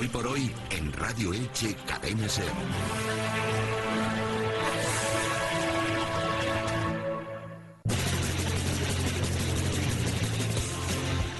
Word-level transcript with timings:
Hoy 0.00 0.08
por 0.08 0.26
hoy, 0.28 0.50
en 0.70 0.90
Radio 0.94 1.34
Elche, 1.34 1.76
Cadena. 1.86 2.26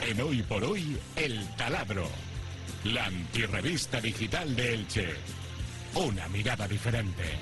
En 0.06 0.20
Hoy 0.20 0.42
por 0.42 0.62
Hoy, 0.62 0.98
El 1.16 1.48
Taladro. 1.56 2.06
La 2.84 3.06
antirrevista 3.06 3.98
digital 3.98 4.54
de 4.54 4.74
Elche. 4.74 5.08
Una 5.94 6.28
mirada 6.28 6.68
diferente. 6.68 7.38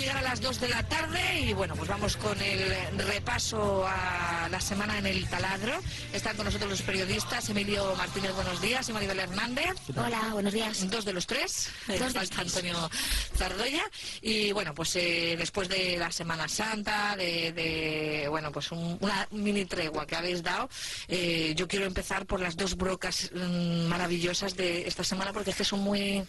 Llegar 0.00 0.16
a 0.18 0.22
las 0.22 0.40
2 0.40 0.60
de 0.60 0.68
la 0.68 0.82
tarde 0.88 1.40
y 1.40 1.52
bueno, 1.52 1.74
pues 1.76 1.88
vamos 1.88 2.16
con 2.16 2.40
el 2.40 2.98
repaso 2.98 3.84
a 3.86 4.48
la 4.50 4.60
semana 4.60 4.98
en 4.98 5.06
el 5.06 5.28
taladro. 5.28 5.78
Están 6.12 6.36
con 6.36 6.46
nosotros 6.46 6.70
los 6.70 6.82
periodistas 6.82 7.48
Emilio 7.50 7.94
Martínez, 7.96 8.32
buenos 8.34 8.60
días, 8.60 8.88
y 8.88 8.92
Maribel 8.92 9.18
Hernández. 9.18 9.74
Hola, 9.96 10.30
buenos 10.32 10.52
días. 10.52 10.88
Dos 10.90 11.04
de 11.04 11.12
los 11.12 11.26
tres, 11.26 11.70
Dos 11.86 11.98
de 11.98 12.04
los 12.04 12.12
falta 12.14 12.36
tres. 12.36 12.38
Antonio 12.56 12.90
Zardoya. 13.36 13.82
Y 14.22 14.52
bueno, 14.52 14.74
pues 14.74 14.96
eh, 14.96 15.36
después 15.38 15.68
de 15.68 15.96
la 15.98 16.10
Semana 16.10 16.48
Santa, 16.48 17.14
de, 17.16 17.52
de, 17.52 18.26
bueno, 18.28 18.50
pues 18.52 18.72
un- 18.72 18.96
una 19.00 19.28
mini 19.32 19.64
tregua 19.66 20.06
que 20.06 20.16
habéis 20.16 20.42
dado, 20.42 20.68
eh, 21.08 21.52
yo 21.56 21.68
quiero 21.68 21.84
empezar 21.86 22.26
por 22.26 22.40
las 22.40 22.56
dos 22.56 22.76
brocas 22.76 23.30
mm, 23.34 23.86
maravillosas 23.86 24.56
de 24.56 24.86
esta 24.88 25.04
semana 25.04 25.32
porque 25.32 25.50
es 25.50 25.56
que 25.56 25.64
son 25.64 25.80
muy 25.80 26.24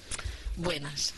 buenas. 0.55 1.13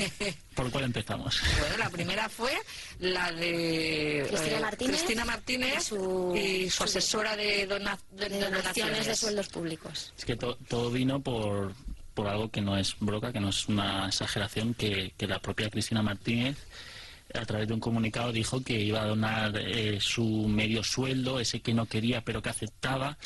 ¿Por 0.54 0.70
cuál 0.70 0.84
empezamos? 0.84 1.40
Bueno, 1.60 1.76
la 1.78 1.90
primera 1.90 2.28
fue 2.28 2.52
la 3.00 3.30
de 3.32 4.24
Cristina 4.28 4.56
eh, 4.56 4.60
Martínez 4.60 4.96
Cristina 4.96 5.24
Martínez 5.24 5.76
y 5.78 5.80
su- 5.82 6.34
y 6.36 6.70
su 6.70 6.76
su- 6.78 6.84
asesora 6.84 7.36
de, 7.36 7.66
dona- 7.68 7.98
de 8.12 8.28
De 8.28 8.40
donaciones 8.50 9.06
de 9.06 9.16
sueldos 9.16 9.48
públicos. 9.48 10.12
Es 10.16 10.24
que 10.24 10.36
to- 10.36 10.56
todo 10.68 10.90
vino 10.90 11.20
por, 11.20 11.74
por 12.14 12.26
algo 12.28 12.50
que 12.50 12.60
no 12.62 12.76
es 12.78 12.96
broca, 13.00 13.32
que 13.32 13.40
no 13.40 13.50
es 13.50 13.68
una 13.68 14.06
exageración, 14.06 14.74
que, 14.74 15.12
que 15.16 15.26
la 15.26 15.38
propia 15.40 15.68
Cristina 15.68 16.02
Martínez, 16.02 16.56
a 17.34 17.44
través 17.44 17.68
de 17.68 17.74
un 17.74 17.80
comunicado, 17.80 18.32
dijo 18.32 18.62
que 18.62 18.80
iba 18.80 19.02
a 19.02 19.06
donar 19.06 19.52
eh, 19.58 19.98
su 20.00 20.46
medio 20.48 20.82
sueldo, 20.82 21.38
ese 21.40 21.60
que 21.60 21.74
no 21.74 21.86
quería 21.86 22.22
pero 22.22 22.40
que 22.40 22.48
aceptaba, 22.48 23.18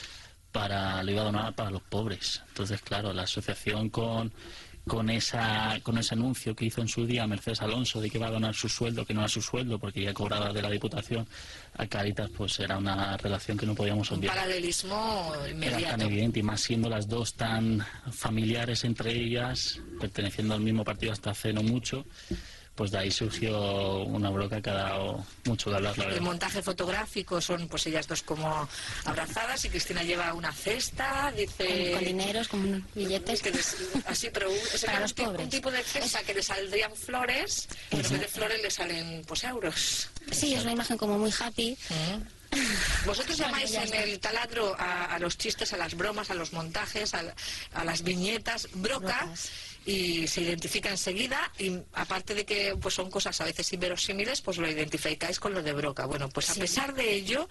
para 0.52 1.00
lo 1.04 1.12
iba 1.12 1.20
a 1.20 1.26
donar 1.26 1.54
para 1.54 1.70
los 1.70 1.82
pobres. 1.82 2.42
Entonces, 2.48 2.80
claro, 2.82 3.12
la 3.12 3.22
asociación 3.22 3.88
con 3.88 4.32
con 4.90 5.08
esa 5.08 5.78
con 5.84 5.98
ese 5.98 6.14
anuncio 6.14 6.56
que 6.56 6.64
hizo 6.64 6.80
en 6.80 6.88
su 6.88 7.06
día 7.06 7.24
Mercedes 7.24 7.62
Alonso 7.62 8.00
de 8.00 8.10
que 8.10 8.18
iba 8.18 8.26
a 8.26 8.30
donar 8.32 8.56
su 8.56 8.68
sueldo, 8.68 9.06
que 9.06 9.14
no 9.14 9.20
era 9.20 9.28
su 9.28 9.40
sueldo 9.40 9.78
porque 9.78 10.02
ya 10.02 10.12
cobraba 10.12 10.52
de 10.52 10.60
la 10.60 10.68
Diputación 10.68 11.28
a 11.76 11.86
Caritas, 11.86 12.28
pues 12.36 12.58
era 12.58 12.76
una 12.76 13.16
relación 13.16 13.56
que 13.56 13.66
no 13.66 13.76
podíamos 13.76 14.10
Un 14.10 14.18
obviar. 14.18 14.34
paralelismo 14.34 15.32
Era 15.32 15.44
tan 15.44 15.50
inmediato. 15.52 16.02
evidente 16.02 16.40
y 16.40 16.42
más 16.42 16.60
siendo 16.60 16.88
las 16.88 17.06
dos 17.06 17.34
tan 17.34 17.86
familiares 18.10 18.82
entre 18.82 19.12
ellas, 19.12 19.78
perteneciendo 20.00 20.54
al 20.54 20.60
mismo 20.60 20.82
partido 20.82 21.12
hasta 21.12 21.30
hace 21.30 21.52
no 21.52 21.62
mucho, 21.62 22.04
pues 22.74 22.90
de 22.90 22.98
ahí 22.98 23.10
surgió 23.10 23.98
una 24.04 24.30
broca 24.30 24.60
que 24.62 24.70
ha 24.70 24.74
dado 24.74 25.24
mucho 25.44 25.68
de 25.70 25.76
hablar, 25.76 25.98
la 25.98 26.04
El 26.04 26.20
montaje 26.22 26.62
fotográfico 26.62 27.40
son 27.40 27.68
pues 27.68 27.86
ellas 27.86 28.06
dos 28.08 28.22
como 28.22 28.68
abrazadas 29.04 29.64
y 29.66 29.68
Cristina 29.68 30.02
lleva 30.02 30.32
una 30.32 30.50
cesta, 30.52 31.30
dice... 31.36 31.92
Con, 31.94 32.04
dineros, 32.04 32.48
con 32.48 32.86
billetes. 32.94 33.42
que 33.42 33.50
les- 33.50 33.76
así, 34.06 34.30
pero 34.32 34.48
un, 34.50 34.56
ese 34.56 34.86
Para 34.86 35.00
los 35.00 35.10
un, 35.10 35.14
tipo, 35.16 35.28
pobres. 35.30 35.44
un 35.44 35.50
tipo 35.50 35.70
de 35.70 35.82
cesta 35.82 36.22
que 36.22 36.32
le 36.34 36.42
saldrían 36.42 36.94
flores, 36.96 37.68
pero 37.90 38.04
en 38.06 38.10
vez 38.12 38.20
de 38.20 38.28
flores 38.28 38.62
le 38.62 38.70
salen 38.70 39.22
pues 39.26 39.44
euros. 39.44 40.08
Sí, 40.30 40.54
es 40.54 40.62
una 40.62 40.72
imagen 40.72 40.96
como 40.96 41.18
muy 41.18 41.32
happy. 41.38 41.76
Vosotros 43.06 43.36
llamáis 43.36 43.72
en 43.74 43.92
el 43.94 44.18
taladro 44.20 44.74
a, 44.78 45.06
a 45.14 45.18
los 45.18 45.36
chistes, 45.38 45.72
a 45.72 45.76
las 45.76 45.94
bromas, 45.94 46.30
a 46.30 46.34
los 46.34 46.52
montajes, 46.52 47.14
a, 47.14 47.34
a 47.74 47.84
las 47.84 48.02
viñetas, 48.02 48.68
broca, 48.74 49.20
Brocas. 49.24 49.48
y 49.86 50.26
se 50.28 50.42
identifica 50.42 50.90
enseguida. 50.90 51.50
Y 51.58 51.78
aparte 51.94 52.34
de 52.34 52.44
que 52.44 52.76
pues 52.80 52.94
son 52.94 53.10
cosas 53.10 53.40
a 53.40 53.44
veces 53.44 53.72
inverosímiles, 53.72 54.40
pues 54.42 54.58
lo 54.58 54.68
identificáis 54.68 55.40
con 55.40 55.54
lo 55.54 55.62
de 55.62 55.72
broca. 55.72 56.06
Bueno, 56.06 56.28
pues 56.28 56.50
a 56.50 56.54
Sí. 56.54 56.60
pesar 56.60 56.94
de 56.94 57.12
ello, 57.14 57.48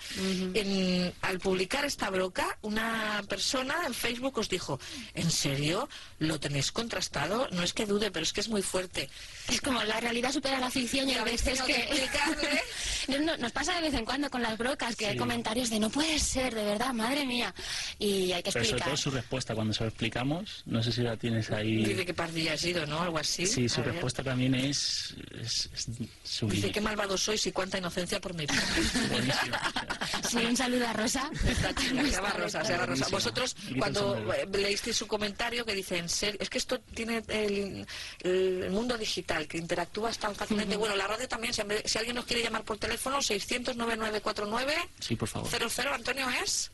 en- 0.54 1.14
al 1.22 1.40
publicar 1.40 1.86
esta 1.86 2.10
broca, 2.10 2.58
una 2.62 3.24
persona 3.28 3.76
en 3.88 3.94
Facebook 3.94 4.38
os 4.38 4.50
dijo, 4.50 4.80
¿en 5.14 5.32
serio? 5.32 5.90
¿Lo 6.20 6.40
tenéis 6.40 6.72
contrastado? 6.72 7.48
No 7.52 7.64
es 7.64 7.74
que 7.74 7.86
dude, 7.86 8.12
pero 8.12 8.24
es 8.24 8.34
que 8.34 8.42
es 8.42 8.50
muy 8.50 8.62
fuerte. 8.62 9.10
Es 9.50 9.62
como 9.62 9.84
la 9.84 10.00
realidad 10.00 10.32
supera 10.32 10.60
la 10.60 10.70
ficción 10.70 11.10
y 11.10 11.16
a 11.16 11.24
veces 11.24 11.62
que 11.64 11.74
que... 11.74 11.82
explicarle. 11.82 12.62
No, 13.10 13.18
no, 13.20 13.38
nos 13.38 13.52
pasa 13.52 13.74
de 13.74 13.82
vez 13.82 13.94
en 13.96 14.06
cuando 14.06 14.30
con 14.30 14.44
las 14.44 14.56
brocas 14.58 14.96
que 14.96 15.12
Sí. 15.12 15.18
Comentarios 15.40 15.70
de 15.70 15.80
no 15.80 15.90
puede 15.90 16.20
ser, 16.20 16.54
de 16.54 16.66
verdad, 16.66 16.94
madre 16.94 17.26
mía. 17.26 17.54
Y 17.98 18.34
hay 18.34 18.44
que 18.44 18.52
Pero 18.52 18.66
sobre 18.66 18.66
explicar. 18.66 18.88
todo 18.90 18.98
su 18.98 19.12
respuesta 19.12 19.56
cuando 19.56 19.74
se 19.74 19.84
lo 19.84 19.90
explicamos, 19.90 20.64
no 20.66 20.84
sé 20.84 20.92
si 20.92 21.02
la 21.02 21.16
tienes 21.16 21.50
ahí. 21.52 21.78
Dice 21.86 22.06
que 22.06 22.14
pardilla 22.14 22.54
has 22.54 22.64
ido, 22.66 22.86
¿no? 22.86 23.00
Algo 23.02 23.18
así. 23.18 23.46
Sí, 23.48 23.70
su 23.70 23.80
A 23.80 23.84
ver. 23.86 23.94
respuesta 23.94 24.22
también 24.22 24.54
es, 24.54 25.16
es, 25.42 25.70
es 25.74 25.88
Dice 26.50 26.72
qué 26.72 26.82
malvado 26.82 27.18
sois 27.18 27.46
y 27.48 27.54
cuánta 27.54 27.78
inocencia 27.78 28.20
por 28.20 28.34
mi 28.34 28.46
parte. 28.48 28.64
Buenísimo. 29.12 29.56
Sí, 30.30 30.38
un 30.46 30.58
saludo 30.58 30.88
a 30.88 30.94
Rosa. 30.94 31.30
Esta 31.48 31.74
chica, 31.74 32.04
se 32.04 32.12
llama 32.12 32.30
Rosa, 32.38 32.66
se 32.66 32.72
llama 32.74 32.86
Rosa. 32.88 33.08
Vosotros, 33.10 33.56
cuando 33.78 34.34
eh, 34.34 34.46
leísteis 34.52 34.98
su 34.98 35.08
comentario 35.08 35.66
que 35.66 35.74
dice, 35.74 35.98
en 35.98 36.10
serio, 36.10 36.38
es 36.42 36.50
que 36.50 36.58
esto 36.58 36.80
tiene 36.80 37.24
el, 37.30 37.88
el 38.24 38.70
mundo 38.72 38.98
digital, 38.98 39.48
que 39.48 39.58
interactúas 39.58 40.18
tan 40.20 40.36
fácilmente. 40.36 40.76
Bueno, 40.76 40.98
la 40.98 41.08
radio 41.08 41.30
también, 41.30 41.54
si, 41.54 41.62
si 41.86 41.98
alguien 41.98 42.16
nos 42.18 42.26
quiere 42.26 42.44
llamar 42.44 42.64
por 42.64 42.78
teléfono, 42.78 43.20
600-9949, 43.20 44.74
Sí, 45.00 45.16
por 45.16 45.29
favor. 45.30 45.50
00, 45.50 45.94
Antonio, 45.94 46.28
¿es? 46.44 46.72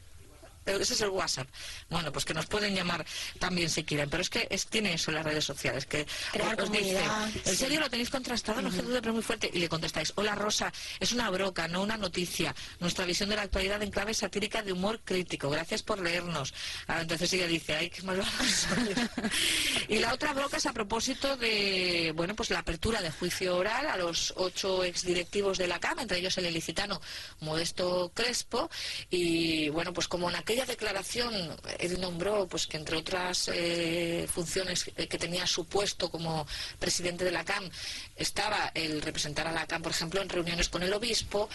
Eh, 0.66 0.78
Ese 0.80 0.94
es 0.94 1.02
el 1.02 1.10
WhatsApp. 1.10 1.48
Bueno, 1.90 2.12
pues 2.12 2.26
que 2.26 2.34
nos 2.34 2.46
pueden 2.48 2.76
llamar 2.76 3.06
también 3.40 3.70
si 3.70 3.84
quieren. 3.84 4.10
Pero 4.10 4.22
es 4.22 4.30
que 4.30 4.48
es, 4.50 4.68
tiene 4.68 4.94
eso 4.94 5.12
en 5.12 5.16
las 5.16 5.26
redes 5.26 5.46
sociales. 5.46 5.86
Que 5.86 6.06
Crear 6.32 6.60
os 6.62 6.72
dice, 6.72 7.04
¿en 7.04 7.44
sí. 7.44 7.56
serio 7.56 7.80
lo 7.80 7.90
tenéis 7.90 8.10
contrastado? 8.10 8.62
No 8.62 8.70
dude, 8.70 9.02
pero 9.02 9.14
muy 9.14 9.24
fuerte. 9.24 9.50
Y 9.54 9.60
le 9.60 9.70
contestáis, 9.70 10.14
hola 10.16 10.36
Rosa, 10.36 10.72
es 11.00 11.12
una 11.12 11.30
broca, 11.30 11.68
no 11.68 11.82
una 11.84 11.98
noticia. 11.98 12.56
Nuestra 12.80 13.06
visión 13.06 13.30
de 13.30 13.36
la 13.36 13.44
actualidad 13.44 13.82
en 13.84 13.92
clave 13.92 14.14
satírica 14.14 14.62
de 14.62 14.74
humor 14.74 15.00
crítico. 15.04 15.50
Gracias 15.50 15.84
por 15.84 16.00
leernos. 16.02 16.54
Ah, 16.88 17.02
entonces 17.02 17.32
ella 17.34 17.48
dice, 17.48 17.76
ay, 17.76 17.90
qué 17.90 18.02
malvado 18.04 18.32
soy". 18.46 18.96
Y 19.88 20.00
la 20.00 20.14
otra 20.14 20.34
broca 20.34 20.58
es 20.58 20.66
a 20.66 20.74
propósito 20.74 21.38
de, 21.38 22.12
bueno, 22.16 22.36
pues 22.36 22.50
la 22.50 22.60
apertura 22.60 23.02
de 23.02 23.12
juicio 23.12 23.56
oral 23.58 23.88
a 23.88 23.98
los 23.98 24.34
ocho 24.38 24.84
exdirectivos 24.84 25.58
de 25.58 25.68
la 25.68 25.80
CAM, 25.80 26.00
entre 26.00 26.18
ellos 26.20 26.38
el 26.38 26.46
ilicitano 26.48 27.02
Modesto 27.42 28.12
Crespo. 28.14 28.70
Y 29.10 29.70
bueno, 29.70 29.94
pues 29.94 30.08
como 30.08 30.30
en 30.30 30.36
aquella 30.56 30.66
declaración 30.66 31.34
él 31.80 32.00
nombró, 32.00 32.48
pues 32.48 32.66
que 32.68 32.78
entre 32.78 32.96
otras 32.98 33.50
eh, 33.54 34.26
funciones 34.34 34.86
que 34.86 35.18
tenía 35.18 35.46
su 35.46 35.66
puesto 35.66 36.10
como 36.10 36.48
presidente 36.80 37.26
de 37.26 37.32
la 37.32 37.44
CAM, 37.44 37.70
estaba 38.16 38.72
el 38.74 39.02
representar 39.02 39.48
a 39.48 39.52
la 39.52 39.68
CAM, 39.68 39.82
por 39.82 39.92
ejemplo, 39.92 40.22
en 40.22 40.30
reuniones 40.30 40.70
con 40.70 40.82
el 40.84 40.94
obispo. 40.94 41.50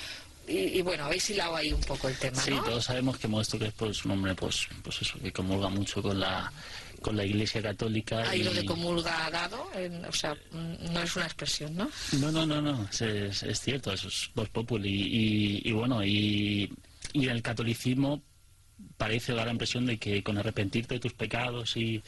Y, 0.47 0.79
y 0.79 0.83
bueno, 0.83 1.05
habéis 1.05 1.31
hilado 1.31 1.55
ahí 1.57 1.73
un 1.73 1.81
poco 1.83 2.09
el 2.09 2.17
tema, 2.17 2.41
Sí, 2.43 2.51
¿no? 2.51 2.63
todos 2.65 2.85
sabemos 2.85 3.17
que 3.19 3.29
Modesto 3.29 3.57
Crespo 3.59 3.87
es 3.87 4.05
un 4.05 4.13
hombre, 4.13 4.35
pues, 4.35 4.67
pues 4.83 5.01
eso, 5.01 5.19
que 5.21 5.33
comulga 5.33 5.69
mucho 5.69 6.03
con 6.03 6.19
la, 6.19 6.53
con 7.03 7.17
la 7.17 7.25
Iglesia 7.25 7.63
Católica. 7.63 8.29
Ahí 8.29 8.43
lo 8.43 8.51
y- 8.53 8.57
de 8.57 8.65
comulga 8.65 9.31
dado, 9.31 9.71
o 10.09 10.13
sea, 10.13 10.37
no 10.53 11.03
es 11.03 11.15
una 11.17 11.27
expresión, 11.27 11.77
¿no? 11.77 11.89
No, 12.19 12.33
no, 12.33 12.47
no, 12.47 12.61
no, 12.61 12.89
es, 12.91 13.01
es- 13.45 13.61
cierto, 13.61 13.93
eso 13.93 14.09
es 14.09 14.31
Vox 14.35 14.49
Populi. 14.51 14.91
Y, 14.91 15.69
y 15.69 15.73
bueno, 15.73 16.03
y, 16.05 16.73
y 17.13 17.25
en 17.25 17.31
el 17.31 17.43
catolicismo 17.43 18.23
parece 18.97 19.33
dar 19.33 19.47
la 19.47 19.53
impresión 19.53 19.87
de 19.87 19.99
que 19.99 20.23
con 20.23 20.39
arrepentirte 20.39 20.95
de 20.95 21.01
tus 21.01 21.13
pecados 21.13 21.77
y, 21.77 22.03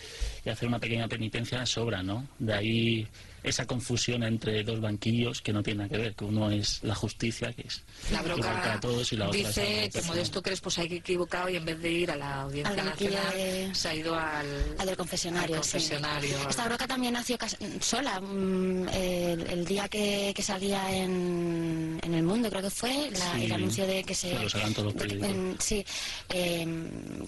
hacer 0.51 0.69
una 0.69 0.79
pequeña 0.79 1.09
penitencia 1.09 1.65
sobra, 1.67 2.03
¿no? 2.03 2.27
De 2.39 2.53
ahí 2.53 3.09
esa 3.43 3.67
confusión 3.67 4.23
entre 4.23 4.63
dos 4.65 4.81
banquillos 4.81 5.41
que 5.43 5.53
no 5.53 5.63
tiene 5.63 5.79
nada 5.85 5.89
que 5.91 5.99
ver, 5.99 6.15
que 6.15 6.25
uno 6.25 6.51
es 6.51 6.81
la 6.83 6.95
justicia, 6.95 7.53
que 7.53 7.67
es 7.67 7.83
La 8.11 8.23
broca 8.23 8.53
para 8.63 8.81
todos, 8.81 9.13
y 9.13 9.17
la 9.17 9.29
otra 9.29 9.41
es 9.41 9.47
dice 9.49 9.81
algo 9.81 9.91
que. 9.93 10.03
Modesto 10.03 10.43
Crespo 10.43 10.71
se 10.71 10.81
ha 10.83 10.85
equivocado 10.85 11.49
y 11.49 11.57
en 11.57 11.65
vez 11.65 11.81
de 11.81 11.91
ir 11.91 12.11
a 12.11 12.17
la 12.17 12.43
Audiencia 12.43 12.83
Nacional 12.85 13.33
de- 13.35 13.75
se 13.75 13.89
ha 13.89 13.95
ido 13.95 14.15
al, 14.15 14.47
Al 14.79 14.87
del 14.87 14.97
confesionario, 14.97 15.57
al 15.57 15.65
sí. 15.65 15.73
confesionario. 15.73 16.49
Esta 16.49 16.65
broca 16.67 16.87
también 16.87 17.15
nació 17.15 17.39
sola. 17.81 18.21
mm, 18.21 18.89
El, 18.89 19.41
el 19.51 19.65
día 19.65 19.89
que, 19.89 20.33
que 20.35 20.43
salía 20.43 20.95
en, 20.97 21.99
en 22.03 22.15
El 22.15 22.23
Mundo, 22.23 22.49
creo 22.51 22.63
que 22.63 22.71
fue, 22.71 23.11
la- 23.11 23.33
Sí. 23.35 23.45
el 23.45 23.53
anuncio 23.53 23.87
de 23.87 24.05
que 24.05 24.15
se... 24.15 24.37
Sí, 24.39 24.49
sacan 24.51 24.75
todos 24.75 24.95
los 24.95 25.03
de 25.09 25.27
en- 25.27 25.57
sí, 25.61 25.85
eh, 26.29 26.67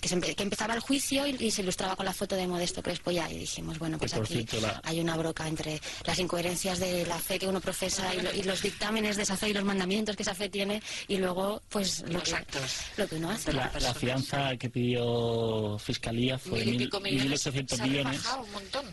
que, 0.00 0.08
se 0.08 0.20
que 0.20 0.42
empezaba 0.42 0.74
el 0.74 0.80
juicio 0.80 1.26
y, 1.26 1.36
y 1.38 1.50
se 1.50 1.62
ilustraba 1.62 1.96
con 1.96 2.04
la 2.06 2.12
foto 2.12 2.36
de 2.36 2.46
Modesto 2.46 2.82
Crespo 2.82 3.10
ya. 3.10 3.30
Y 3.30 3.38
dijimos, 3.38 3.78
bueno, 3.78 3.98
pues 3.98 4.14
aquí 4.14 4.34
cierto, 4.44 4.60
la- 4.60 4.80
hay 4.84 5.00
una 5.00 5.16
broca 5.16 5.46
entre 5.48 5.80
las 6.04 6.18
incoherencias 6.18 6.78
de 6.78 7.06
la 7.06 7.18
fe 7.18 7.38
que 7.38 7.46
uno 7.46 7.60
profesa 7.60 8.14
y, 8.14 8.20
lo- 8.20 8.32
y 8.34 8.42
los 8.42 8.62
dictámenes 8.62 9.16
de 9.16 9.22
esa 9.22 9.36
fe 9.36 9.48
y 9.48 9.52
los 9.54 9.64
mandamientos 9.64 10.16
que 10.16 10.22
esa 10.22 10.34
fe 10.34 10.48
tiene 10.48 10.82
y 11.08 11.16
luego 11.16 11.62
pues 11.68 12.02
lo, 12.06 12.14
Los 12.14 12.22
que, 12.24 12.34
actos. 12.34 12.76
lo 12.96 13.08
que 13.08 13.14
uno 13.16 13.30
hace. 13.30 13.52
La, 13.52 13.68
fianza 13.94 14.56
que 14.56 14.68
pidió 14.70 15.78
Fiscalía 15.78 16.38
fue 16.38 16.58
Mil 16.60 16.68
y 16.68 16.70
mil- 16.72 16.78
pico 16.88 17.00
millones. 17.00 17.46
1.800 17.46 17.68
se 17.76 17.82
ha 17.82 17.86
millones. 17.86 18.20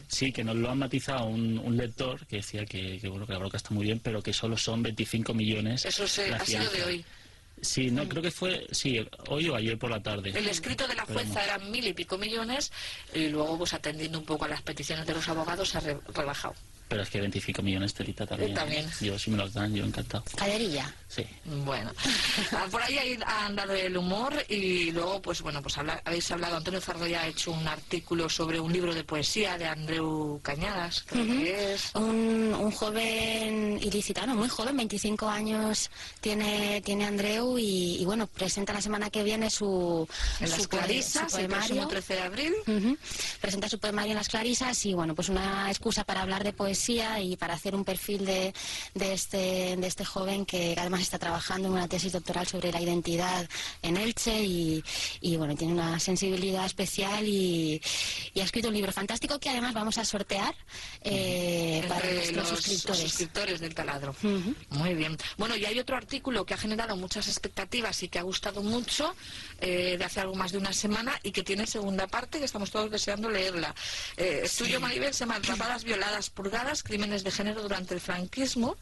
Sí, 0.08 0.32
que 0.32 0.44
nos 0.44 0.56
lo 0.56 0.70
han 0.72 0.78
matizado 0.80 1.26
un, 1.26 1.58
un 1.60 1.78
lector 1.78 2.26
que 2.28 2.38
decía 2.38 2.66
que, 2.66 2.98
que, 3.00 3.08
bueno, 3.08 3.26
que 3.28 3.34
la 3.34 3.40
broca 3.40 3.58
está 3.58 3.72
muy 3.72 3.86
bien, 3.86 4.00
pero 4.00 4.22
que 4.22 4.34
solo 4.34 4.58
son 4.58 4.82
25 4.84 5.34
millones. 5.34 5.86
Eso 5.86 6.08
se, 6.08 6.30
la 6.30 6.38
ha 6.38 6.46
sido 6.46 6.70
de 6.70 6.84
hoy. 6.84 7.06
Sí, 7.62 7.92
no, 7.92 8.08
creo 8.10 8.24
que 8.24 8.32
fue, 8.32 8.66
sí, 8.72 8.98
hoy 9.28 9.48
o 9.50 9.56
ayer 9.56 9.78
por 9.78 9.92
la 9.92 10.02
tarde. 10.02 10.32
El 10.36 10.48
escrito 10.48 10.88
de 10.88 10.96
la 10.96 11.06
jueza 11.06 11.44
eran 11.44 11.70
mil 11.70 11.86
y 11.86 11.94
pico 11.94 12.18
millones 12.18 12.72
y 13.14 13.28
luego, 13.28 13.58
pues 13.60 13.74
atendiendo 13.76 14.18
un 14.18 14.26
poco 14.26 14.46
a 14.46 14.48
las 14.48 14.64
peticiones 14.64 15.06
de 15.06 15.14
los 15.14 15.28
abogados, 15.30 15.70
se 15.70 15.78
ha 15.78 15.82
re- 15.82 16.00
rebajado. 16.14 16.56
Pero 16.92 17.04
es 17.04 17.10
que 17.10 17.22
25 17.22 17.62
millones 17.62 17.94
telita 17.94 18.28
también. 18.28 18.52
Eh, 18.52 18.54
también. 18.54 18.86
Yo, 19.00 19.18
si 19.18 19.32
me 19.32 19.38
los 19.38 19.54
dan, 19.54 19.74
yo 19.74 19.86
encantado. 19.86 20.26
Caderilla. 20.36 20.94
Sí. 21.14 21.26
Bueno, 21.66 21.92
Ah, 22.54 22.68
por 22.72 22.82
ahí 22.82 22.98
hay- 22.98 23.20
ha 23.26 23.46
andado 23.48 23.74
el 23.74 23.98
humor 23.98 24.34
y 24.48 24.92
luego, 24.92 25.22
pues 25.22 25.42
bueno, 25.42 25.62
pues 25.62 25.78
habla- 25.78 26.02
habéis 26.06 26.32
hablado, 26.32 26.56
Antonio 26.56 26.80
Zardoya 26.80 27.22
ha 27.24 27.28
hecho 27.28 27.52
un 27.52 27.68
artículo 27.68 28.30
sobre 28.30 28.62
un 28.62 28.72
libro 28.72 28.94
de 28.94 29.04
poesía 29.04 29.58
de 29.58 29.66
Andreu 29.66 30.40
Cañadas, 30.42 31.04
creo 31.06 31.26
que 31.26 31.74
es. 31.74 31.92
Un, 31.96 32.56
un 32.58 32.72
joven 32.72 33.78
ilicitano, 33.84 34.36
muy 34.36 34.48
joven, 34.48 34.78
25 34.78 35.28
años 35.28 35.92
tiene, 36.22 36.82
tiene 36.82 37.06
Andreu 37.06 37.58
y, 37.58 37.98
y, 38.02 38.06
bueno, 38.06 38.28
presenta 38.28 38.72
la 38.72 38.82
semana 38.82 39.10
que 39.10 39.24
viene 39.24 39.50
su, 39.50 40.08
En 40.40 40.48
su 40.48 40.58
las 40.60 40.68
Clarisas, 40.70 41.32
su 41.32 41.40
el 41.40 41.48
próximo 41.48 41.82
poemario. 41.82 41.88
13 41.90 42.14
de 42.14 42.22
abril. 42.22 42.54
Presenta 43.42 43.68
su 43.68 43.80
poemario 43.80 44.12
en 44.12 44.18
las 44.18 44.30
Clarisas 44.30 44.86
y 44.86 44.94
bueno, 44.94 45.14
pues 45.14 45.28
una 45.28 45.70
excusa 45.70 46.06
para 46.06 46.22
hablar 46.22 46.46
de 46.46 46.54
poesía 46.54 47.20
y 47.20 47.36
para 47.36 47.56
hacer 47.56 47.76
un 47.76 47.84
perfil 47.84 48.26
de, 48.26 48.54
de 48.94 49.14
este, 49.14 49.76
de 49.76 49.88
este 49.88 50.06
joven 50.06 50.46
que 50.46 50.76
además 50.78 51.01
está 51.02 51.20
trabajando 51.20 51.68
en 51.68 51.74
una 51.74 51.88
tesis 51.88 52.12
doctoral 52.14 52.48
sobre 52.48 52.72
la 52.72 52.82
identidad 52.82 53.48
en 53.82 53.98
Elche 53.98 54.44
y, 54.44 54.84
y, 55.22 55.36
bueno, 55.38 55.56
tiene 55.56 55.74
una 55.74 56.00
sensibilidad 56.00 56.66
especial 56.66 57.28
y, 57.28 57.82
y 58.34 58.40
ha 58.40 58.44
escrito 58.44 58.70
un 58.70 58.74
libro 58.74 58.92
fantástico 58.92 59.40
que 59.40 59.50
además 59.50 59.74
vamos 59.74 59.98
a 59.98 60.06
sortear 60.06 60.56
eh, 61.02 61.84
para 61.88 62.06
nuestros 62.12 62.36
los 62.36 62.48
suscriptores. 62.50 63.02
suscriptores 63.02 63.60
del 63.60 63.74
taladro. 63.76 64.16
Muy 64.70 64.94
bien. 64.96 65.18
Bueno, 65.38 65.56
y 65.56 65.66
hay 65.66 65.80
otro 65.80 65.98
artículo 65.98 66.46
que 66.46 66.54
ha 66.54 66.58
generado 66.58 66.96
muchas 66.96 67.28
expectativas 67.28 68.02
y 68.04 68.10
que 68.10 68.20
ha 68.20 68.24
gustado 68.24 68.62
mucho 68.62 69.16
eh, 69.60 69.96
de 69.98 70.04
hace 70.06 70.20
algo 70.22 70.36
más 70.36 70.52
de 70.52 70.58
una 70.58 70.74
semana 70.74 71.20
y 71.24 71.32
que 71.32 71.44
tiene 71.44 71.68
segunda 71.68 72.08
parte 72.08 72.40
que 72.40 72.46
estamos 72.46 72.72
todos 72.72 72.92
deseando 72.92 73.30
leerla. 73.30 73.74
Eh, 74.18 74.42
es 74.44 74.56
tuyo, 74.56 74.80
Maribel, 74.80 75.14
se 75.14 75.22
llama 75.22 75.36
Atrapadas, 75.36 75.84
violadas, 75.84 76.30
purgadas, 76.30 76.84
crímenes 76.84 77.24
de 77.24 77.32
género 77.32 77.62
durante 77.62 77.94
el 77.94 78.02
franquismo. 78.02 78.78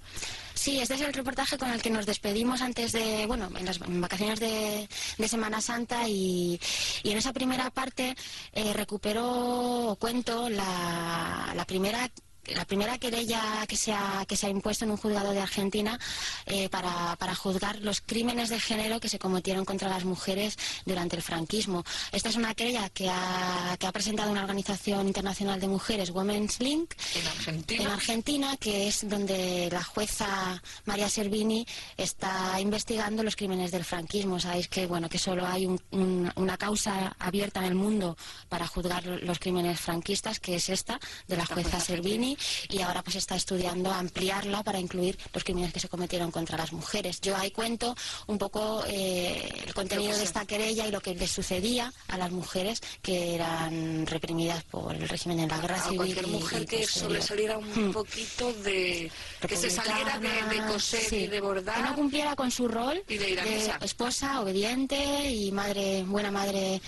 Sí, 0.60 0.82
este 0.82 0.96
es 0.96 1.02
el 1.02 1.14
reportaje 1.14 1.58
con 1.58 1.70
el 1.72 1.82
que 1.82 1.90
nos 1.90 2.06
despedimos 2.06 2.62
antes 2.62 2.92
de, 2.92 3.26
bueno, 3.28 3.50
en 3.58 3.66
las 3.66 3.80
vacaciones 3.80 4.42
de, 4.42 4.90
de 5.18 5.28
Semana 5.30 5.62
Santa 5.62 6.06
y, 6.10 6.60
y 7.02 7.12
en 7.12 7.18
esa 7.18 7.32
primera 7.32 7.70
parte 7.70 8.14
eh, 8.52 8.74
recupero 8.74 9.92
o 9.92 9.96
cuento 9.96 10.50
la, 10.50 11.54
la 11.56 11.66
primera 11.66 12.12
la 12.56 12.66
primera 12.66 12.98
querella 12.98 13.66
que 13.68 13.75
se 13.78 13.94
ha, 13.94 14.25
que 14.28 14.36
se 14.36 14.48
ha 14.48 14.50
impuesto 14.50 14.86
en 14.86 14.92
un 14.92 14.98
juzgado 14.98 15.31
de 15.31 15.40
Argentina 15.42 16.00
eh, 16.46 16.69
para, 16.69 17.16
para 17.18 17.36
juzgar 17.36 17.80
los 17.81 18.01
crímenes 18.01 18.50
de 18.50 18.60
género 18.60 19.00
que 19.00 19.10
se 19.10 19.19
cometieron 19.19 19.66
contra 19.66 19.88
las 19.90 20.04
mujeres 20.06 20.57
durante 20.86 21.16
el 21.16 21.22
franquismo. 21.22 21.84
Esta 22.12 22.30
es 22.30 22.36
una 22.36 22.56
querella 22.56 22.90
que 22.90 23.10
ha, 23.10 23.75
que 23.80 23.86
ha 23.88 23.92
presentado 23.92 24.31
una 24.31 24.42
organización 24.42 25.07
internacional 25.07 25.60
de 25.60 25.68
mujeres, 25.68 26.10
Women's 26.10 26.60
Link, 26.60 26.94
En 27.16 27.28
Argentina. 27.28 27.84
en 27.84 27.90
Argentina, 27.92 28.57
que 28.57 28.88
es 28.88 29.07
donde 29.07 29.69
la 29.72 29.84
jueza 29.84 30.62
María 30.86 31.10
Servini 31.10 31.66
está 31.98 32.60
investigando 32.60 33.22
los 33.24 33.36
crímenes 33.36 33.72
del 33.72 33.84
franquismo. 33.86 34.40
Sabéis 34.40 34.68
que 34.68 34.88
bueno 34.88 35.07
que 35.10 35.19
solo 35.19 35.46
hay 35.46 35.66
un- 35.66 35.81
un- 35.92 36.31
una 36.36 36.57
causa 36.57 37.16
abierta 37.19 37.60
en 37.60 37.66
el 37.68 37.75
mundo 37.75 38.18
para 38.50 38.66
juzgar 38.68 39.06
los 39.06 39.38
crímenes 39.40 39.80
franquistas, 39.80 40.40
que 40.40 40.56
es 40.56 40.69
esta 40.69 41.00
de 41.28 41.38
la 41.38 41.46
jueza 41.46 41.60
jueza 41.60 41.80
Servini, 41.81 42.38
y 42.69 42.81
ahora 42.81 43.01
pues 43.03 43.15
está 43.15 43.36
estudiando 43.36 43.91
ampliarla 43.91 44.63
para 44.63 44.80
incluir 44.80 45.18
los 45.33 45.44
crímenes 45.44 45.74
que 45.74 45.80
se 45.80 45.89
cometieron 45.89 46.31
contra 46.31 46.57
las 46.57 46.71
mujeres. 46.74 47.21
Yo 47.21 47.36
ahí 47.36 47.51
cuento 47.51 47.95
un 48.27 48.38
poco 48.38 48.83
eh, 48.88 49.63
el 49.65 49.74
contenido 49.74 50.18
de 50.18 50.24
esta 50.24 50.45
querella 50.45 50.88
y 50.88 50.91
lo 50.91 51.01
que 51.01 51.15
les 51.15 51.31
sucedía 51.31 51.91
a 52.07 52.18
las 52.18 52.31
mujeres 52.31 52.81
que 53.01 53.36
eran 53.36 54.06
reprimidas 54.07 54.63
por 54.65 54.95
el 54.95 55.07
régimen 55.07 55.39
en 55.39 55.50
la 55.50 55.57
guerra 55.59 55.77
a 55.77 55.83
civil. 55.83 55.97
cualquier 55.97 56.27
mujer 56.27 56.62
y 56.62 56.65
que 56.65 56.77
posterior. 56.80 56.89
sobresaliera 57.09 57.57
un 57.57 57.69
Hmm. 57.69 57.91
poquito 57.94 58.51
de 58.53 59.12
que 59.47 59.56
se 59.56 59.69
saliera 59.69 60.18
de, 60.19 60.27
de 60.30 60.65
coser 60.68 61.01
sí. 61.01 61.15
y 61.18 61.27
de 61.27 61.39
bordar 61.41 61.75
Que 61.75 61.81
no 61.83 61.95
cumpliera 61.95 62.36
con 62.36 62.50
su 62.51 62.68
rol 62.68 63.03
y 63.07 63.18
de 63.18 63.30
ir 63.31 63.39
a 63.39 63.44
misa. 63.45 63.77
esposa 63.81 64.41
obediente 64.41 65.31
y 65.31 65.51
madre, 65.51 66.03
buena 66.03 66.31
madre, 66.31 66.81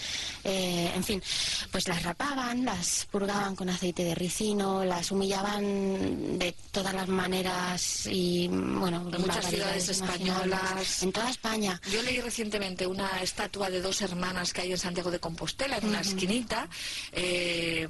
eh, 0.44 0.92
en 0.96 1.04
fin. 1.04 1.22
Pues 1.72 1.88
las 1.88 2.04
rapaban, 2.04 2.66
las 2.66 3.08
purgaban 3.12 3.56
con 3.56 3.70
aceite 3.70 4.04
de 4.04 4.16
ricino, 4.16 4.84
las 4.84 5.12
humillaban 5.12 5.41
de 5.50 6.56
todas 6.72 6.94
las 6.94 7.08
maneras 7.08 8.08
y, 8.08 8.48
bueno, 8.48 9.10
En 9.14 9.22
muchas 9.22 9.48
ciudades 9.48 9.90
españolas. 9.90 11.04
En 11.04 11.12
toda 11.12 11.30
España. 11.30 11.80
Yo 11.92 12.02
leí 12.02 12.20
recientemente 12.22 12.86
una 12.86 13.22
estatua 13.22 13.70
de 13.70 13.82
dos 13.82 14.02
hermanas 14.02 14.54
que 14.54 14.62
hay 14.62 14.72
en 14.72 14.78
Santiago 14.78 15.12
de 15.12 15.20
Compostela, 15.20 15.78
en 15.78 15.88
una 15.88 16.02
esquinita, 16.02 16.70
eh, 17.12 17.88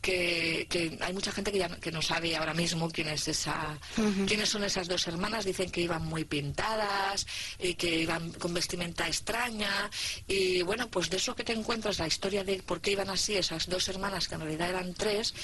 que, 0.00 0.66
que 0.68 0.98
hay 1.00 1.12
mucha 1.12 1.32
gente 1.32 1.52
que, 1.52 1.58
ya 1.58 1.68
que 1.68 1.92
no 1.92 2.02
sabe 2.02 2.36
ahora 2.36 2.54
mismo 2.54 2.90
quién 2.90 3.08
es 3.08 3.28
esa, 3.28 3.78
quiénes 4.26 4.48
son 4.48 4.64
esas 4.64 4.88
dos 4.88 5.06
hermanas. 5.06 5.44
Dicen 5.44 5.70
que 5.70 5.80
iban 5.82 6.04
muy 6.04 6.24
pintadas 6.24 7.26
y 7.58 7.74
que 7.74 8.00
iban 8.00 8.32
con 8.32 8.54
vestimenta 8.54 9.06
extraña. 9.06 9.90
Y 10.26 10.62
bueno, 10.62 10.88
pues 10.88 11.10
de 11.10 11.18
eso 11.18 11.34
que 11.34 11.44
te 11.44 11.52
encuentras, 11.52 11.98
la 11.98 12.06
historia 12.06 12.44
de 12.44 12.62
por 12.62 12.80
qué 12.80 12.92
iban 12.92 13.10
así 13.10 13.36
esas 13.36 13.68
dos 13.68 13.88
hermanas, 13.88 14.28
que 14.28 14.34
en 14.34 14.40
realidad 14.42 14.70
eran 14.70 14.94
tres, 14.94 15.34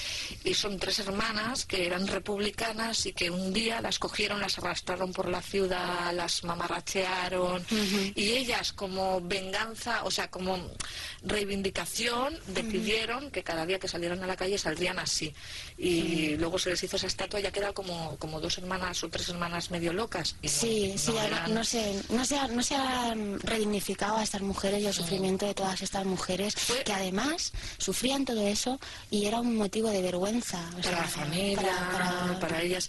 y 0.43 0.53
son 0.53 0.77
tres 0.77 0.99
hermanas 0.99 1.32
que 1.67 1.85
eran 1.85 2.07
republicanas 2.07 3.05
y 3.05 3.13
que 3.13 3.29
un 3.29 3.53
día 3.53 3.81
las 3.81 3.97
cogieron, 3.99 4.39
las 4.39 4.57
arrastraron 4.57 5.11
por 5.13 5.27
la 5.29 5.41
ciudad, 5.41 6.13
las 6.13 6.43
mamarrachearon 6.43 7.65
y 8.15 8.31
ellas 8.31 8.73
como 8.73 9.19
venganza, 9.21 10.03
o 10.03 10.11
sea, 10.11 10.29
como 10.29 10.57
reivindicación, 11.23 12.37
decidieron 12.47 13.31
que 13.31 13.43
cada 13.43 13.65
día 13.65 13.79
que 13.79 13.87
salieran 13.87 14.21
a 14.23 14.27
la 14.27 14.35
calle 14.35 14.57
saldrían 14.57 14.99
así. 14.99 15.33
Y 15.77 16.35
luego 16.37 16.59
se 16.59 16.69
les 16.71 16.83
hizo 16.83 16.95
esa 16.97 17.07
estatua 17.07 17.39
y 17.39 17.43
ya 17.43 17.51
queda 17.51 17.73
como, 17.73 18.17
como 18.17 18.39
dos 18.39 18.57
hermanas 18.57 19.03
o 19.03 19.09
tres 19.09 19.29
hermanas 19.29 19.71
medio 19.71 19.93
locas. 19.93 20.35
Y 20.41 20.47
no- 20.47 20.53
Sí, 20.53 20.91
no 20.93 20.97
sí, 20.97 21.11
además, 21.17 21.39
eran- 21.41 21.53
no, 21.53 21.63
sé, 21.63 22.01
no 22.09 22.25
se 22.25 22.37
ha, 22.37 22.47
no 22.47 22.63
se 22.63 22.75
ha 22.75 23.15
mm, 23.15 23.39
redignificado 23.41 24.17
a 24.17 24.23
estas 24.23 24.41
mujeres 24.41 24.81
y 24.83 24.87
el 24.87 24.93
sufrimiento 24.93 25.45
de 25.45 25.53
todas 25.53 25.81
estas 25.81 26.05
mujeres 26.05 26.55
Fue- 26.55 26.83
que 26.83 26.93
además 26.93 27.53
sufrían 27.77 28.25
todo 28.25 28.45
eso 28.47 28.79
y 29.09 29.25
era 29.25 29.39
un 29.39 29.55
motivo 29.55 29.89
de 29.89 30.01
vergüenza. 30.01 30.59
o 30.77 30.83
sea, 30.83 30.91
la 31.23 31.29
familia, 31.29 32.37
para- 32.39 32.61
ellas. 32.63 32.87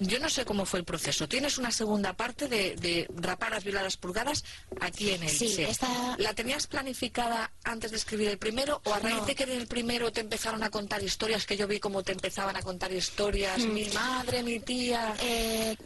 Yo 0.00 0.18
no 0.18 0.28
sé 0.28 0.44
cómo 0.44 0.66
fue 0.66 0.80
el 0.80 0.84
proceso. 0.84 1.26
Tienes 1.28 1.56
una 1.56 1.70
segunda 1.70 2.12
parte 2.14 2.48
de, 2.48 2.74
de 2.76 3.06
rapadas, 3.16 3.64
violadas, 3.64 3.96
purgadas 3.96 4.44
aquí 4.80 5.10
en 5.12 5.22
el 5.22 5.30
Sí, 5.30 5.54
esta- 5.62 6.16
¿La 6.18 6.34
tenías 6.34 6.66
planificada 6.66 7.50
antes 7.64 7.90
de 7.90 7.96
escribir 7.96 8.28
el 8.28 8.38
primero 8.38 8.80
o 8.84 8.92
a 8.92 8.98
raíz 8.98 9.16
No. 9.18 9.24
de 9.26 9.34
que 9.34 9.44
en 9.44 9.50
el 9.52 9.66
primero 9.66 10.12
te 10.12 10.20
empezaron 10.20 10.62
a 10.62 10.70
contar 10.70 11.02
historias 11.02 11.46
que 11.46 11.56
yo 11.56 11.66
vi 11.66 11.80
como 11.80 12.02
te 12.02 12.12
empezaban 12.12 12.56
a 12.56 12.62
contar 12.62 12.92
historias? 12.92 13.60
Hmm. 13.64 13.72
Mi 13.72 13.84
madre, 13.90 14.42
mi 14.42 14.60
tía. 14.60 15.14
Eh, 15.22 15.76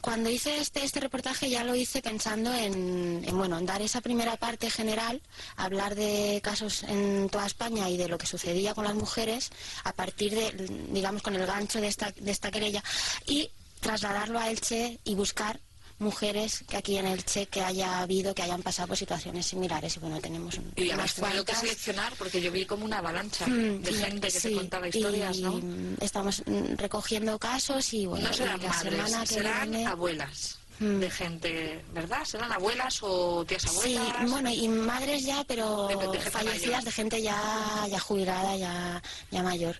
cuando 0.00 0.30
hice 0.30 0.58
este, 0.58 0.84
este 0.84 1.00
reportaje 1.00 1.50
ya 1.50 1.64
lo 1.64 1.74
hice 1.74 2.00
pensando 2.02 2.52
en, 2.54 3.24
en, 3.26 3.36
bueno, 3.36 3.58
en 3.58 3.66
dar 3.66 3.82
esa 3.82 4.00
primera 4.00 4.36
parte 4.36 4.70
general, 4.70 5.20
hablar 5.56 5.94
de 5.94 6.40
casos 6.42 6.82
en 6.84 7.28
toda 7.28 7.46
España 7.46 7.88
y 7.90 7.96
de 7.96 8.08
lo 8.08 8.16
que 8.18 8.26
sucedía 8.26 8.74
con 8.74 8.84
las 8.84 8.94
mujeres 8.94 9.50
a 9.84 9.92
partir 9.92 10.34
de, 10.34 10.52
digamos, 10.90 11.22
con 11.22 11.34
el 11.34 11.45
gancho 11.46 11.80
de 11.80 11.88
esta, 11.88 12.12
de 12.12 12.30
esta 12.30 12.50
querella 12.50 12.82
y 13.26 13.50
trasladarlo 13.80 14.38
a 14.38 14.50
Elche 14.50 14.98
y 15.04 15.14
buscar 15.14 15.60
mujeres 15.98 16.62
que 16.68 16.76
aquí 16.76 16.98
en 16.98 17.06
Elche 17.06 17.46
que 17.46 17.62
haya 17.62 18.00
habido, 18.00 18.34
que 18.34 18.42
hayan 18.42 18.62
pasado 18.62 18.88
por 18.88 18.96
situaciones 18.98 19.46
similares 19.46 19.96
y 19.96 20.00
bueno, 20.00 20.20
tenemos 20.20 20.58
un- 20.58 20.70
Y 20.76 20.90
además 20.90 21.12
fue 21.14 21.42
que 21.44 21.54
seleccionar 21.54 22.12
porque 22.18 22.40
yo 22.42 22.52
vi 22.52 22.66
como 22.66 22.84
una 22.84 22.98
avalancha 22.98 23.46
Mm, 23.46 23.80
de 23.82 23.90
y- 23.90 23.94
gente 23.94 24.28
que 24.28 24.38
sí, 24.40 24.48
te 24.50 24.54
contaba 24.56 24.88
historias, 24.88 25.36
y, 25.38 25.42
¿no? 25.42 25.60
Estamos 26.00 26.42
recogiendo 26.76 27.38
casos 27.38 27.94
y 27.94 28.04
bueno, 28.04 28.28
No 28.28 28.34
serán 28.34 28.60
la 28.62 28.68
madres, 28.68 28.92
semana 28.92 29.20
que 29.20 29.26
serán 29.26 29.70
viene- 29.70 29.86
abuelas. 29.86 30.58
De 30.78 31.10
gente, 31.10 31.84
¿verdad? 31.92 32.24
¿Serán 32.24 32.52
abuelas 32.52 32.98
o 33.02 33.44
tías 33.44 33.62
Sí, 33.62 33.96
abuelas? 33.96 34.30
bueno, 34.30 34.50
y 34.50 34.68
madres 34.68 35.24
ya, 35.24 35.42
pero 35.48 35.88
De- 35.88 36.20
fallecidas, 36.30 36.62
mayor. 36.70 36.84
de 36.84 36.92
gente 36.92 37.22
ya, 37.22 37.86
ya 37.90 37.98
jubilada, 38.00 38.56
ya, 38.56 39.02
ya 39.30 39.42
mayor. 39.42 39.76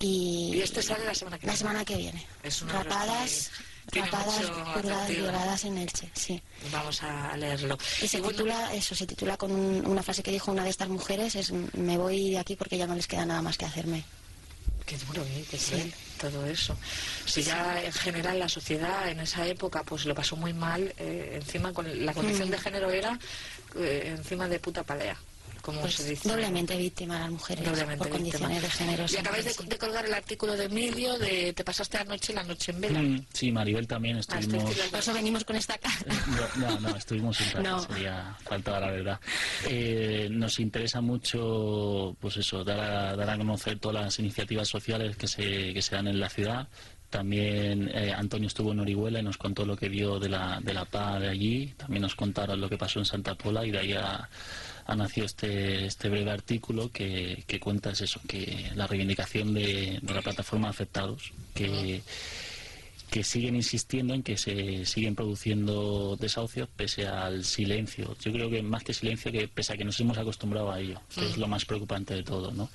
Y, 0.00 0.52
Y 0.54 0.60
este 0.62 0.82
sale 0.82 1.04
la 1.04 1.14
semana 1.14 1.38
que 1.38 1.46
la 1.46 1.52
viene. 1.52 1.58
semana 1.58 1.84
que 1.84 1.96
viene. 1.96 2.26
Es 2.42 2.62
los 2.62 2.72
Rapadas, 2.72 3.50
rapadas, 3.92 4.50
atractivo. 4.76 5.20
violadas 5.22 5.64
en 5.64 5.78
Elche, 5.78 6.10
sí. 6.14 6.42
Vamos 6.72 7.02
a 7.02 7.36
leerlo. 7.36 7.78
Y 8.02 8.08
se 8.08 8.18
Y 8.18 8.20
bueno, 8.20 8.36
titula, 8.38 8.74
eso, 8.74 8.94
se 8.94 9.06
titula 9.06 9.36
con 9.36 9.52
un- 9.52 9.86
una 9.86 10.02
frase 10.02 10.22
que 10.22 10.30
dijo 10.32 10.50
una 10.50 10.64
de 10.64 10.70
estas 10.70 10.88
mujeres, 10.88 11.36
es 11.36 11.52
me 11.52 11.96
voy 11.98 12.30
de 12.30 12.38
aquí 12.38 12.56
porque 12.56 12.78
ya 12.78 12.86
no 12.86 12.94
les 12.94 13.06
queda 13.06 13.24
nada 13.26 13.42
más 13.42 13.56
que 13.58 13.64
hacerme. 13.66 14.04
Qué 14.92 14.98
duro, 15.06 15.22
¿eh? 15.24 15.44
Qué 15.50 15.56
cruel, 15.56 15.94
todo 16.20 16.44
eso. 16.46 16.76
Si 17.24 17.42
ya 17.42 17.82
en 17.82 17.92
general 17.92 18.38
la 18.38 18.48
sociedad 18.48 19.08
en 19.08 19.20
esa 19.20 19.46
época 19.46 19.82
pues 19.84 20.04
lo 20.04 20.14
pasó 20.14 20.36
muy 20.36 20.52
mal, 20.52 20.92
eh, 20.98 21.38
encima 21.40 21.72
con 21.72 22.04
la 22.04 22.12
condición 22.12 22.48
Mm. 22.48 22.50
de 22.50 22.58
género 22.58 22.90
era 22.90 23.18
eh, 23.76 24.14
encima 24.18 24.48
de 24.48 24.58
puta 24.58 24.82
palea, 24.82 25.16
como 25.62 25.80
Pues 25.80 25.94
se 25.94 26.10
dice. 26.10 26.28
doblemente 26.28 26.76
víctima 26.76 27.18
las 27.20 27.30
mujeres 27.30 27.64
Doblemente 27.64 27.96
por 27.98 28.06
víctima. 28.08 28.18
condiciones 28.48 28.62
de 28.62 28.70
género. 28.70 29.04
Y 29.10 29.16
acabáis 29.16 29.44
de, 29.44 29.64
de 29.66 29.78
colgar 29.78 30.04
el 30.04 30.12
artículo 30.14 30.56
de 30.56 30.64
Emilio 30.64 31.18
de 31.18 31.52
Te 31.54 31.64
pasaste 31.64 31.96
anoche 31.98 32.32
la 32.34 32.42
noche 32.42 32.72
en 32.72 32.80
vela. 32.80 33.00
Mm, 33.00 33.26
Sí, 33.32 33.50
Maribel 33.52 33.86
también 33.86 34.16
Ah, 34.16 34.20
estuvimos... 34.20 34.70
estáis 34.70 34.90
Por 34.90 34.98
eso 35.00 35.14
venimos 35.14 35.44
con 35.44 35.56
esta 35.56 35.78
cara. 35.78 35.96
No, 36.58 36.70
no, 36.70 36.80
no, 36.80 36.96
estuvimos 36.96 37.40
en 37.40 37.46
casa, 37.46 37.62
No. 37.62 37.80
sería 37.80 38.36
falta 38.44 38.78
la 38.80 38.90
verdad. 38.90 39.20
Eh, 39.68 40.28
nos 40.30 40.58
interesa 40.60 41.00
mucho, 41.00 42.16
pues 42.20 42.36
eso, 42.36 42.64
dar 42.64 42.80
a, 42.80 43.16
dar 43.16 43.30
a 43.30 43.36
conocer 43.38 43.78
todas 43.78 44.04
las 44.04 44.18
iniciativas 44.18 44.68
sociales 44.68 45.16
que 45.16 45.26
se, 45.28 45.72
que 45.72 45.80
se 45.82 45.94
dan 45.94 46.08
en 46.08 46.20
la 46.20 46.28
ciudad. 46.28 46.68
También 47.10 47.90
eh, 47.94 48.10
Antonio 48.16 48.46
estuvo 48.48 48.72
en 48.72 48.80
Orihuela 48.80 49.20
y 49.20 49.22
nos 49.22 49.36
contó 49.36 49.66
lo 49.66 49.76
que 49.76 49.88
vio 49.90 50.18
de 50.18 50.30
la, 50.30 50.60
de 50.62 50.72
la 50.72 50.86
PA 50.86 51.20
de 51.20 51.28
allí. 51.28 51.74
También 51.76 52.00
nos 52.02 52.14
contaron 52.14 52.58
lo 52.60 52.68
que 52.70 52.78
pasó 52.78 53.00
en 53.00 53.04
Santa 53.04 53.34
Pola 53.34 53.66
y 53.66 53.70
de 53.70 53.78
ahí 53.78 53.92
ha, 53.92 54.28
ha 54.86 54.96
nacido 54.96 55.26
este, 55.26 55.86
este 55.86 56.08
breve 56.08 56.30
artículo 56.30 56.90
que, 56.90 57.44
que 57.46 57.60
cuenta 57.60 57.90
es 57.90 58.00
eso, 58.00 58.20
que 58.26 58.70
la 58.74 58.86
reivindicación 58.86 59.54
de, 59.54 59.98
de 60.02 60.14
la 60.14 60.22
plataforma 60.22 60.68
afectados, 60.68 61.32
que 61.54 62.02
que 63.12 63.22
siguen 63.22 63.54
insistiendo 63.54 64.14
en 64.14 64.22
que 64.22 64.38
se 64.38 64.86
siguen 64.86 65.14
produciendo 65.14 66.16
desahucios 66.18 66.66
pese 66.74 67.06
al 67.06 67.44
silencio. 67.44 68.16
Yo 68.18 68.32
creo 68.32 68.48
que 68.48 68.62
más 68.62 68.84
que 68.84 68.94
silencio, 68.94 69.30
que 69.30 69.48
pese 69.48 69.74
a 69.74 69.76
que 69.76 69.84
nos 69.84 70.00
hemos 70.00 70.16
acostumbrado 70.16 70.72
a 70.72 70.80
ello, 70.80 70.98
que 71.14 71.26
es 71.26 71.36
lo 71.36 71.46
más 71.46 71.66
preocupante 71.66 72.14
de 72.14 72.22
todo, 72.22 72.52
¿no? 72.52 72.70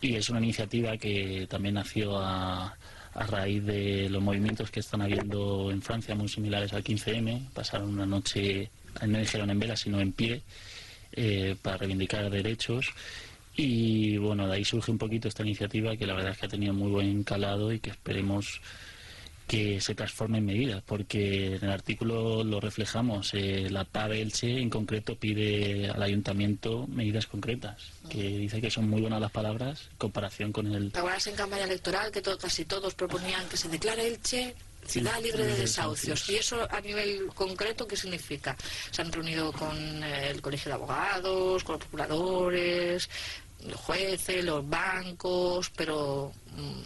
Y 0.00 0.14
es 0.14 0.30
una 0.30 0.40
iniciativa 0.40 0.96
que 0.96 1.46
también 1.46 1.74
nació 1.74 2.18
a, 2.18 2.74
a 3.12 3.26
raíz 3.26 3.62
de 3.66 4.08
los 4.08 4.22
movimientos 4.22 4.70
que 4.70 4.80
están 4.80 5.02
habiendo 5.02 5.70
en 5.70 5.82
Francia, 5.82 6.14
muy 6.14 6.30
similares 6.30 6.72
al 6.72 6.82
15M. 6.82 7.50
Pasaron 7.50 7.90
una 7.90 8.06
noche, 8.06 8.70
no 9.06 9.18
dijeron 9.18 9.50
en 9.50 9.58
vela, 9.58 9.76
sino 9.76 10.00
en 10.00 10.12
pie, 10.12 10.40
eh, 11.12 11.56
para 11.60 11.76
reivindicar 11.78 12.28
derechos. 12.30 12.86
Y 13.56 14.16
bueno, 14.16 14.46
de 14.46 14.56
ahí 14.56 14.64
surge 14.64 14.90
un 14.90 14.98
poquito 14.98 15.28
esta 15.28 15.42
iniciativa 15.42 15.96
que 15.96 16.06
la 16.06 16.14
verdad 16.14 16.32
es 16.32 16.38
que 16.38 16.46
ha 16.46 16.48
tenido 16.50 16.72
muy 16.72 16.90
buen 16.90 17.24
calado 17.24 17.72
y 17.72 17.80
que 17.80 17.90
esperemos 17.90 18.60
que 19.46 19.80
se 19.80 19.96
transforme 19.96 20.38
en 20.38 20.46
medidas, 20.46 20.80
porque 20.86 21.56
en 21.56 21.64
el 21.64 21.70
artículo 21.72 22.44
lo 22.44 22.60
reflejamos. 22.60 23.34
eh, 23.34 23.66
la 23.68 23.82
PA 23.84 24.06
de 24.08 24.22
Elche 24.22 24.60
en 24.60 24.70
concreto 24.70 25.16
pide 25.16 25.90
al 25.90 26.00
ayuntamiento 26.00 26.86
medidas 26.86 27.26
concretas, 27.26 27.90
que 28.08 28.22
dice 28.38 28.60
que 28.60 28.70
son 28.70 28.88
muy 28.88 29.00
buenas 29.00 29.20
las 29.20 29.32
palabras 29.32 29.88
en 29.90 29.96
comparación 29.98 30.52
con 30.52 30.72
el... 30.72 30.92
¿Te 30.92 31.00
en 31.00 31.34
campaña 31.34 31.64
electoral 31.64 32.12
que 32.12 32.22
to- 32.22 32.38
casi 32.38 32.64
todos 32.64 32.94
proponían 32.94 33.48
que 33.48 33.56
se 33.56 33.68
declare 33.68 34.06
Elche 34.06 34.54
ciudad 34.90 35.20
libre 35.22 35.44
de 35.44 35.52
de 35.54 35.60
desahucios? 35.60 36.28
¿Y 36.28 36.36
eso 36.36 36.66
a 36.70 36.80
nivel 36.80 37.26
concreto 37.34 37.86
qué 37.86 37.96
significa? 37.96 38.56
Se 38.90 39.02
han 39.02 39.12
reunido 39.12 39.52
con 39.52 39.76
eh, 40.04 40.28
el 40.30 40.40
Colegio 40.42 40.68
de 40.70 40.74
Abogados, 40.74 41.64
con 41.64 41.74
los 41.74 41.80
procuradores, 41.84 43.08
los 43.66 43.76
jueces, 43.76 44.42
los 44.44 44.66
bancos, 44.68 45.70
pero, 45.76 46.32
mm, 46.56 46.80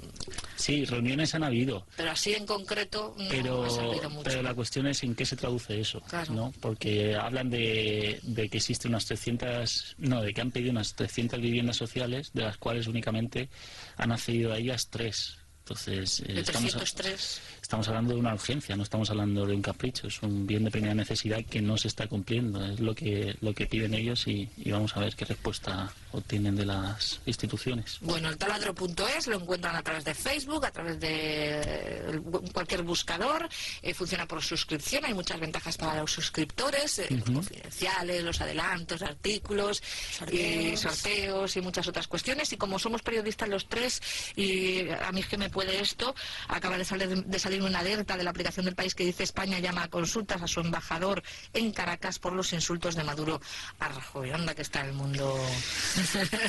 Sí, 0.57 0.85
reuniones 0.87 1.35
han 1.35 1.45
habido, 1.45 1.87
pero 1.97 2.11
así 2.13 2.33
en 2.33 2.47
concreto 2.47 3.15
no 3.19 3.29
pero, 3.29 3.65
ha 3.65 3.71
servido 3.71 4.09
mucho. 4.11 4.25
pero 4.25 4.43
la 4.43 4.55
cuestión 4.55 4.87
es 4.87 5.03
en 5.03 5.15
qué 5.15 5.27
se 5.27 5.37
traduce 5.37 5.79
eso, 5.79 6.01
Claro. 6.03 6.33
¿no? 6.33 6.55
Porque 6.61 7.15
hablan 7.17 7.51
de, 7.51 8.19
de 8.23 8.49
que 8.49 8.57
existen 8.59 8.91
unas 8.93 9.05
300, 9.05 9.95
no, 9.99 10.23
de 10.23 10.33
que 10.33 10.41
han 10.41 10.51
pedido 10.51 10.71
unas 10.71 10.95
300 10.95 11.41
viviendas 11.41 11.77
sociales, 11.77 12.31
de 12.33 12.43
las 12.43 12.57
cuales 12.57 12.87
únicamente 12.87 13.51
han 13.97 14.11
accedido 14.13 14.53
a 14.53 14.59
ellas 14.59 14.89
tres. 14.91 15.37
Entonces, 15.61 16.21
eh, 16.27 16.33
de 16.35 16.41
estamos, 16.41 16.75
a- 16.75 16.79
303. 16.79 17.41
Estamos 17.75 17.89
hablando 17.89 18.15
de 18.15 18.21
una 18.21 18.35
urgencia, 18.35 18.77
no 18.77 18.85
estamos 18.85 19.11
hablando 19.11 19.47
de 19.47 19.57
un 19.57 19.61
capricho, 19.61 20.07
es 20.07 20.23
un 20.23 20.47
bien 20.47 20.63
de 20.63 20.71
primera 20.71 20.95
necesidad 20.95 21.45
que 21.45 21.61
no 21.61 21.77
se 21.77 21.89
está 21.89 22.07
cumpliendo, 22.07 22.65
es 22.65 22.79
lo 22.79 22.95
que, 22.95 23.37
lo 23.41 23.53
que 23.53 23.67
piden 23.67 23.95
ellos 23.95 24.29
y, 24.29 24.49
y 24.57 24.71
vamos 24.71 24.97
a 24.97 25.01
ver 25.01 25.17
qué 25.17 25.25
respuesta 25.25 25.93
obtienen 26.13 26.55
de 26.55 26.67
las 26.67 27.21
instituciones. 27.27 27.99
Bueno, 28.01 28.29
el 28.29 28.37
taladro.es 28.37 29.27
lo 29.27 29.41
encuentran 29.41 29.75
a 29.75 29.83
través 29.83 30.05
de 30.05 30.15
Facebook, 30.15 30.65
a 30.65 30.71
través 30.71 31.01
de 31.01 31.61
eh, 31.61 32.21
cualquier 32.53 32.83
buscador. 32.83 33.49
eh, 33.83 33.93
funciona 33.93 34.27
por 34.27 34.41
suscripción, 34.41 35.05
hay 35.05 35.15
muchas 35.15 35.41
ventajas 35.41 35.77
para 35.77 36.01
los 36.01 36.13
suscriptores, 36.13 37.01
eh, 37.01 37.09
los 37.11 37.25
confidenciales, 37.25 38.23
los 38.23 38.41
adelantos, 38.41 39.03
artículos, 39.03 39.83
y 40.31 40.77
Sorteos. 40.77 40.81
sorteos 40.81 41.57
y 41.57 41.61
muchas 41.61 41.89
otras 41.89 42.07
cuestiones. 42.07 42.53
Y 42.53 42.57
como 42.57 42.79
somos 42.79 43.03
periodistas 43.03 43.49
los 43.49 43.67
tres, 43.67 44.01
y 44.37 44.89
a 44.91 45.11
mí 45.11 45.21
es 45.23 45.27
que 45.27 45.39
me 45.39 45.51
puede 45.51 45.81
esto, 45.81 46.15
acaba 46.47 46.79
de 46.79 46.85
salir, 46.85 47.25
de 47.25 47.39
salir 47.41 47.64
una 47.65 47.81
alerta 47.81 48.17
de 48.17 48.25
la 48.25 48.31
aplicación 48.31 48.65
del 48.67 48.75
país 48.75 48.95
que 48.95 49.05
dice 49.05 49.23
España 49.25 49.59
llama 49.59 49.85
a 49.85 49.89
consultas 49.89 50.43
a 50.43 50.47
su 50.49 50.61
embajador 50.61 51.23
en 51.53 51.73
Caracas 51.73 52.19
por 52.19 52.33
los 52.33 52.53
insultos 52.53 52.95
de 52.95 53.05
Maduro 53.05 53.41
a 53.79 53.89
Rajoy. 53.89 54.31
Anda 54.31 54.55
que 54.55 54.63
está 54.63 54.81
el 54.83 54.93
mundo 54.93 55.37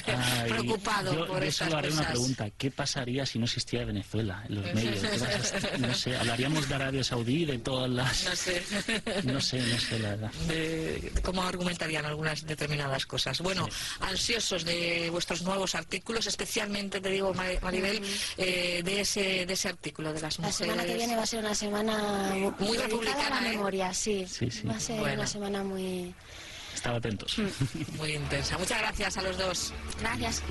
Ay, 0.08 0.50
preocupado 0.50 1.14
yo, 1.14 1.28
por 1.28 1.44
yo 1.44 1.52
solo 1.52 1.78
haré 1.78 1.90
cosas. 1.90 2.02
una 2.02 2.10
pregunta, 2.12 2.50
¿qué 2.58 2.72
pasaría 2.72 3.26
si 3.26 3.40
no 3.40 3.46
existiera 3.46 3.86
Venezuela 3.86 4.44
en 4.48 4.56
los 4.56 4.66
medios? 4.74 5.00
¿Qué 5.00 5.08
pasa? 5.20 5.78
No 5.78 5.94
sé, 5.94 6.16
hablaríamos 6.18 6.68
de 6.68 6.76
Arabia 6.76 7.04
Saudí, 7.04 7.46
de 7.46 7.58
todas 7.60 7.90
las... 7.90 8.24
No 8.26 8.36
sé. 8.36 8.64
No 9.24 9.42
sé, 9.42 9.60
no 9.60 9.80
sé, 9.80 10.00
la 10.00 10.10
verdad. 10.10 10.32
de 10.48 11.12
cómo 11.24 11.44
argumentarían 11.44 12.06
algunas 12.06 12.46
determinadas 12.46 13.06
cosas. 13.06 13.40
Bueno, 13.42 13.68
ansiosos 14.00 14.64
de 14.66 15.10
vuestros 15.10 15.42
nuevos 15.44 15.76
artículos, 15.76 16.28
especialmente, 16.28 17.02
te 17.02 17.10
digo, 17.10 17.34
Mari- 17.34 17.60
Maribel, 17.62 18.02
eh, 18.38 18.82
de, 18.84 19.02
ese, 19.02 19.46
de 19.46 19.54
ese 19.54 19.70
artículo 19.70 20.14
de 20.14 20.22
las 20.22 20.40
La 20.40 20.48
mujeres. 20.48 20.86
que 20.86 20.95
viene 20.96 21.16
va 21.16 21.24
a 21.24 21.26
ser 21.28 21.40
una 21.40 21.56
semana 21.56 22.30
Muy 22.32 22.52
dedicada 22.78 22.88
republicana, 22.88 23.38
a 23.38 23.42
la 23.42 23.48
¿eh? 23.48 23.52
memoria, 23.52 23.94
sí. 23.94 24.26
Sí, 24.28 24.50
sí. 24.52 24.64
Va 24.68 24.76
a 24.76 24.80
ser 24.80 25.00
Bueno. 25.00 25.16
una 25.16 25.28
semana 25.28 25.64
muy... 25.64 26.14
Estad 26.74 26.96
atentos. 26.96 27.38
Muy 27.98 28.14
intensa. 28.16 28.58
Muchas 28.58 28.80
gracias 28.80 29.18
a 29.18 29.22
los 29.22 29.38
dos. 29.38 29.74
Gracias. 30.02 30.42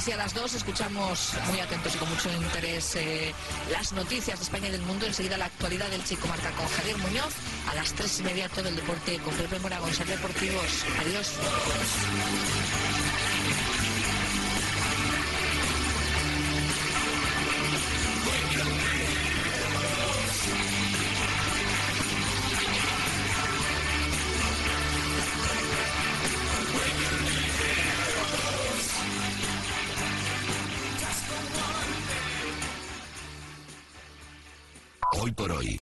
Just 0.00 0.08
for 0.08 0.08
one 0.08 0.08
day. 0.08 0.08
Llegamos 0.08 0.08
así 0.08 0.12
a 0.12 0.16
las 0.16 0.34
2, 0.34 0.54
escuchamos 0.54 1.32
muy 1.50 1.60
atentos 1.60 1.94
y 1.94 1.98
con 1.98 2.08
mucho 2.08 2.32
interés 2.32 2.96
eh, 2.96 3.34
las 3.70 3.92
noticias 3.92 4.38
de 4.38 4.44
España 4.44 4.68
y 4.68 4.72
del 4.72 4.82
mundo. 4.82 5.06
Enseguida 5.06 5.36
la 5.36 5.46
actualidad 5.46 5.88
del 5.90 6.02
Chico 6.04 6.26
Marca 6.28 6.50
con 6.52 6.66
Javier 6.68 6.96
Muñoz. 6.98 7.34
A 7.70 7.74
las 7.74 7.92
3 7.92 8.20
y 8.20 8.22
media 8.22 8.48
todo 8.48 8.68
el 8.68 8.76
deporte 8.76 9.18
con 9.18 9.34
Pepe 9.34 9.58
Moragón, 9.58 9.90
Deportivos. 9.90 10.84
Adiós. 11.00 11.32